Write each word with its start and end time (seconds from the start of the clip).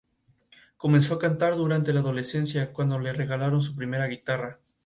Comenzó 0.77 1.13
a 1.13 1.19
cantar 1.19 1.55
durante 1.55 1.93
la 1.93 1.99
adolescencia, 1.99 2.73
cuando 2.73 2.97
le 2.97 3.13
regalaron 3.13 3.61
su 3.61 3.75
primera 3.75 4.07
guitarra. 4.07 4.59